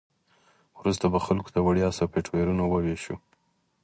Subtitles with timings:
[0.79, 3.15] وروسته به خلکو ته وړیا سافټویرونه وویشو